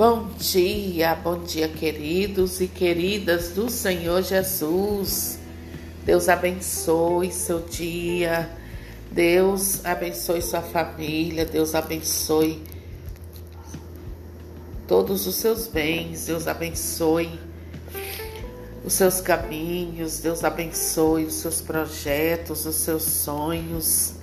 [0.00, 5.38] Bom dia, bom dia, queridos e queridas do Senhor Jesus.
[6.06, 8.48] Deus abençoe seu dia,
[9.12, 12.62] Deus abençoe sua família, Deus abençoe
[14.88, 17.38] todos os seus bens, Deus abençoe
[18.82, 24.14] os seus caminhos, Deus abençoe os seus projetos, os seus sonhos.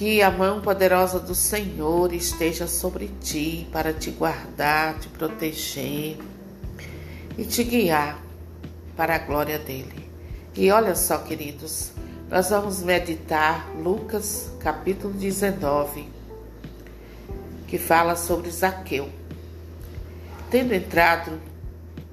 [0.00, 6.16] Que a mão poderosa do Senhor esteja sobre ti para te guardar, te proteger
[7.36, 8.18] e te guiar
[8.96, 10.08] para a glória dele.
[10.56, 11.92] E olha só, queridos,
[12.30, 16.08] nós vamos meditar Lucas capítulo 19,
[17.68, 19.06] que fala sobre Zaqueu.
[20.50, 21.38] Tendo entrado,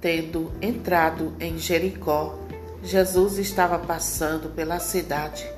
[0.00, 2.36] tendo entrado em Jericó,
[2.82, 5.54] Jesus estava passando pela cidade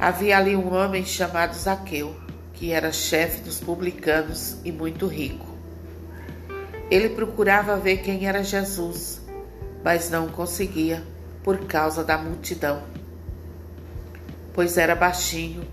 [0.00, 2.14] Havia ali um homem chamado Zaqueu,
[2.54, 5.46] que era chefe dos publicanos e muito rico.
[6.88, 9.20] Ele procurava ver quem era Jesus,
[9.82, 11.02] mas não conseguia
[11.42, 12.82] por causa da multidão,
[14.54, 15.66] pois era baixinho.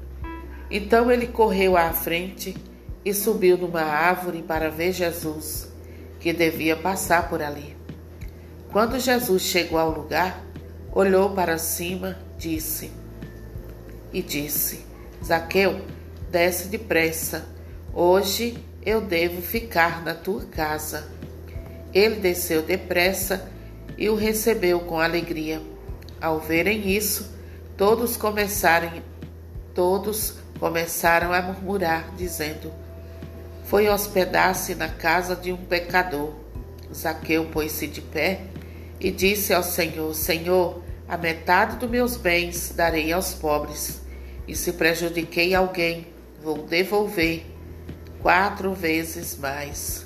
[0.72, 2.58] Então ele correu à frente
[3.06, 5.72] e subiu numa árvore para ver Jesus,
[6.20, 7.78] que devia passar por ali.
[8.72, 10.44] Quando Jesus chegou ao lugar,
[10.92, 13.05] olhou para cima, disse:
[14.16, 14.86] e disse:
[15.22, 15.82] Zaqueu,
[16.32, 17.46] desce depressa.
[17.94, 21.06] Hoje eu devo ficar na tua casa.
[21.94, 23.52] Ele desceu depressa
[23.98, 25.62] e o recebeu com alegria.
[26.22, 27.30] Ao verem isso,
[27.76, 29.04] todos começaram
[29.74, 32.72] todos começaram a murmurar, dizendo:
[33.66, 36.34] Foi hospedar-se na casa de um pecador.
[36.94, 38.44] Zaqueu pôs-se de pé
[38.98, 44.05] e disse ao Senhor: Senhor, a metade dos meus bens darei aos pobres
[44.48, 46.08] e se prejudiquei alguém,
[46.42, 47.46] vou devolver
[48.22, 50.06] quatro vezes mais.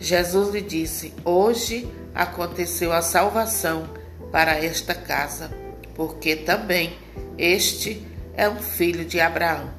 [0.00, 3.88] Jesus lhe disse: Hoje aconteceu a salvação
[4.30, 5.50] para esta casa,
[5.94, 6.96] porque também
[7.38, 9.70] este é um filho de Abraão.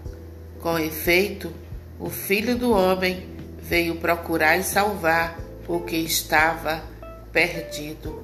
[0.62, 1.52] Com efeito,
[2.00, 3.30] o filho do homem
[3.60, 6.84] veio procurar e salvar o que estava
[7.32, 8.24] perdido.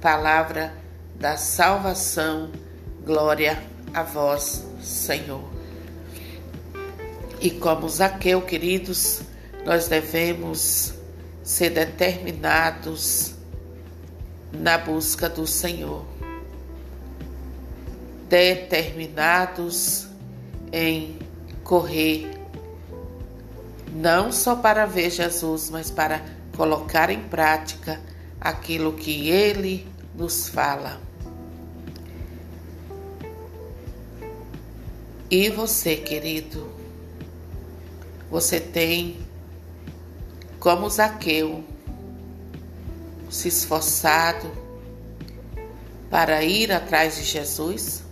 [0.00, 0.74] Palavra
[1.14, 2.50] da salvação,
[3.04, 3.62] glória
[3.94, 5.42] a vós, Senhor.
[7.40, 9.22] E como Zaqueu, queridos,
[9.64, 10.94] nós devemos
[11.42, 13.34] ser determinados
[14.52, 16.04] na busca do Senhor.
[18.28, 20.06] Determinados
[20.72, 21.18] em
[21.64, 22.30] correr,
[23.92, 26.22] não só para ver Jesus, mas para
[26.56, 28.00] colocar em prática
[28.40, 31.09] aquilo que Ele nos fala.
[35.30, 36.68] E você, querido,
[38.28, 39.16] você tem,
[40.58, 41.62] como Zaqueu,
[43.30, 44.50] se esforçado
[46.10, 48.02] para ir atrás de Jesus,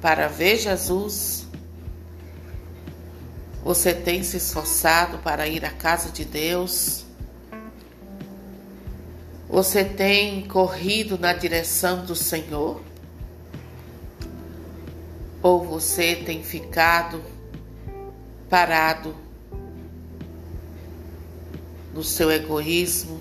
[0.00, 1.48] para ver Jesus.
[3.64, 7.04] Você tem se esforçado para ir à casa de Deus.
[9.48, 12.89] Você tem corrido na direção do Senhor.
[15.42, 17.22] Ou você tem ficado
[18.48, 19.14] parado
[21.94, 23.20] no seu egoísmo,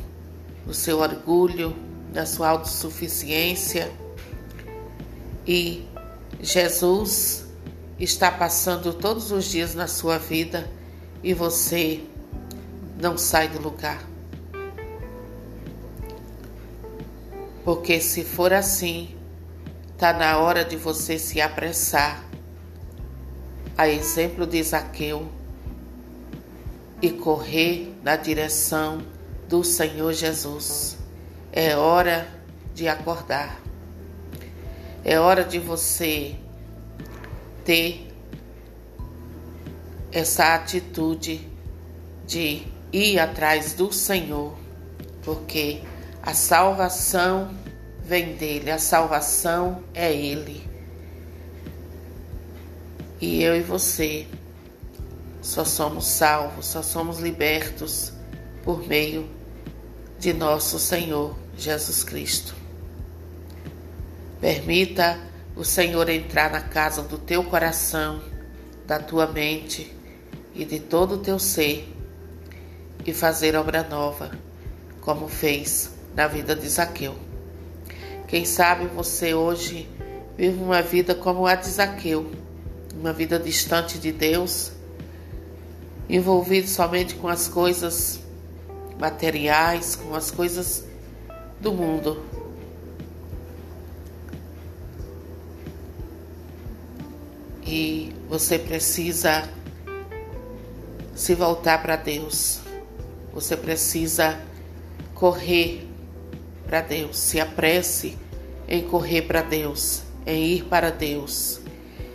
[0.65, 1.75] no seu orgulho,
[2.13, 3.91] na sua autossuficiência
[5.51, 5.83] e
[6.39, 7.45] Jesus
[7.99, 10.69] está passando todos os dias na sua vida
[11.23, 12.03] e você
[13.01, 14.07] não sai do lugar.
[17.65, 19.15] Porque se for assim,
[19.99, 22.23] Está na hora de você se apressar,
[23.77, 25.29] a exemplo de Zaqueu,
[27.01, 29.03] e correr na direção
[29.49, 30.97] do Senhor Jesus.
[31.51, 32.29] É hora
[32.73, 33.59] de acordar.
[35.03, 36.37] É hora de você
[37.65, 38.07] ter
[40.13, 41.45] essa atitude
[42.25, 44.55] de ir atrás do Senhor,
[45.23, 45.81] porque
[46.23, 47.53] a salvação
[48.09, 50.67] vem dele, a salvação é ele.
[53.21, 54.25] E eu e você
[55.43, 58.11] só somos salvos, só somos libertos
[58.63, 59.29] por meio
[60.17, 62.55] de nosso Senhor Jesus Cristo.
[64.41, 65.19] Permita
[65.55, 68.23] o Senhor entrar na casa do teu coração,
[68.87, 69.95] da tua mente
[70.55, 71.87] e de todo o teu ser
[73.05, 74.31] e fazer obra nova,
[74.99, 77.28] como fez na vida de Zaqueu.
[78.29, 79.89] Quem sabe você hoje
[80.37, 82.29] vive uma vida como a de Zaqueu,
[82.93, 84.71] uma vida distante de Deus,
[86.07, 88.19] envolvido somente com as coisas
[88.99, 90.85] materiais, com as coisas
[91.59, 92.23] do mundo.
[97.65, 99.49] E você precisa
[101.15, 102.59] se voltar para Deus.
[103.33, 104.39] Você precisa
[105.15, 105.88] correr
[106.69, 107.17] para Deus.
[107.17, 108.15] Se apresse
[108.67, 111.59] em correr para Deus, em ir para Deus,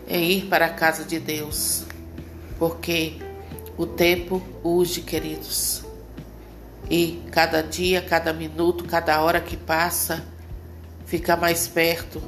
[0.06, 1.84] em ir para a casa de Deus.
[2.56, 3.18] Porque
[3.76, 5.82] o tempo urge, queridos.
[6.88, 10.24] E cada dia, cada minuto, cada hora que passa,
[11.04, 12.22] fica mais perto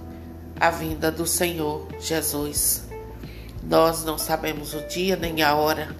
[0.58, 2.82] a vinda do Senhor Jesus.
[3.62, 5.94] Nós não sabemos o dia nem a hora,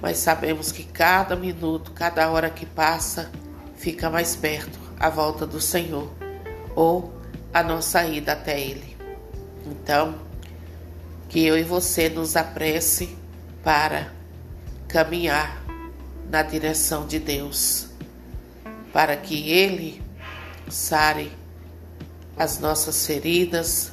[0.00, 3.30] mas sabemos que cada minuto, cada hora que passa,
[3.76, 6.10] fica mais perto a volta do Senhor
[6.76, 7.12] ou
[7.52, 8.96] a nossa ida até Ele.
[9.66, 10.14] Então,
[11.28, 13.16] que eu e você nos apresse
[13.64, 14.12] para
[14.86, 15.64] caminhar
[16.28, 17.88] na direção de Deus,
[18.92, 20.02] para que Ele
[20.68, 21.32] sare
[22.36, 23.92] as nossas feridas,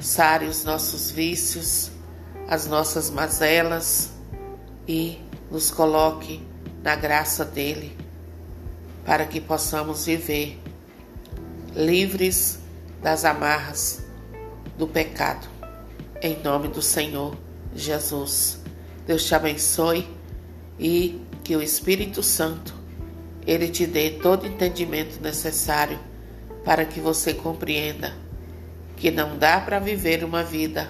[0.00, 1.90] sare os nossos vícios,
[2.48, 4.10] as nossas mazelas
[4.86, 5.20] e
[5.50, 6.46] nos coloque
[6.82, 7.96] na graça dele,
[9.04, 10.60] para que possamos viver
[11.74, 12.58] livres
[13.02, 14.04] das amarras
[14.78, 15.48] do pecado.
[16.20, 17.36] Em nome do Senhor
[17.74, 18.60] Jesus.
[19.06, 20.08] Deus te abençoe
[20.78, 22.74] e que o Espírito Santo
[23.46, 25.98] ele te dê todo o entendimento necessário
[26.64, 28.14] para que você compreenda
[28.96, 30.88] que não dá para viver uma vida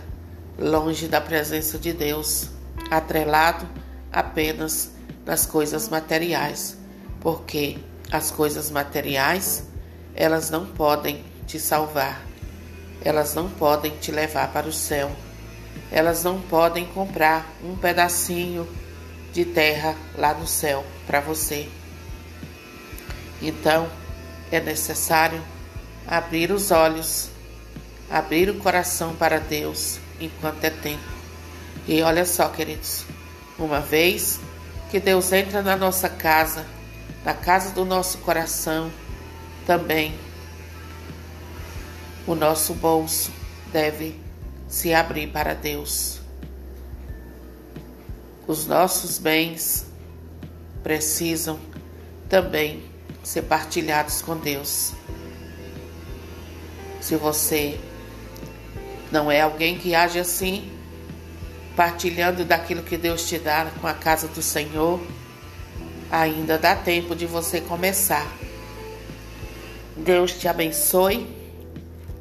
[0.58, 2.50] longe da presença de Deus,
[2.90, 3.66] atrelado
[4.12, 4.92] apenas
[5.24, 6.76] nas coisas materiais,
[7.20, 7.78] porque
[8.12, 9.64] as coisas materiais,
[10.14, 12.20] elas não podem te salvar.
[13.02, 15.10] Elas não podem te levar para o céu.
[15.90, 18.68] Elas não podem comprar um pedacinho
[19.32, 21.66] de terra lá no céu para você.
[23.40, 23.88] Então,
[24.50, 25.42] é necessário
[26.06, 27.30] abrir os olhos,
[28.10, 31.02] abrir o coração para Deus enquanto é tempo.
[31.88, 33.04] E olha só, queridos,
[33.58, 34.38] uma vez
[34.90, 36.66] que Deus entra na nossa casa,
[37.24, 38.90] na casa do nosso coração,
[39.66, 40.14] também
[42.26, 43.30] o nosso bolso
[43.72, 44.18] deve
[44.68, 46.20] se abrir para Deus.
[48.46, 49.86] Os nossos bens
[50.82, 51.58] precisam
[52.28, 52.82] também
[53.22, 54.92] ser partilhados com Deus.
[57.00, 57.78] Se você
[59.10, 60.70] não é alguém que age assim,
[61.76, 65.00] partilhando daquilo que Deus te dá com a casa do Senhor.
[66.12, 68.30] Ainda dá tempo de você começar.
[69.96, 71.26] Deus te abençoe.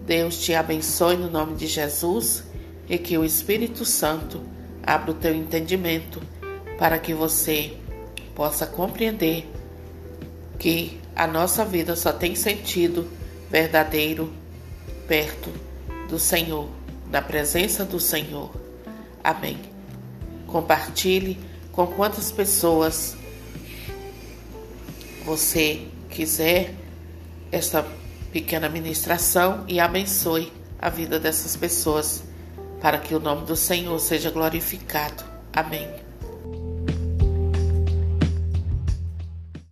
[0.05, 2.45] Deus te abençoe no nome de Jesus
[2.87, 4.41] e que o Espírito Santo
[4.81, 6.21] abra o teu entendimento
[6.79, 7.77] para que você
[8.33, 9.45] possa compreender
[10.57, 13.09] que a nossa vida só tem sentido
[13.49, 14.31] verdadeiro
[15.05, 15.51] perto
[16.07, 16.69] do Senhor
[17.11, 18.51] na presença do Senhor.
[19.21, 19.59] Amém.
[20.47, 21.37] Compartilhe
[21.73, 23.17] com quantas pessoas
[25.23, 26.73] você quiser
[27.51, 27.85] esta
[28.31, 32.23] pequena ministração e abençoe a vida dessas pessoas
[32.81, 35.23] para que o nome do Senhor seja glorificado.
[35.53, 36.10] Amém.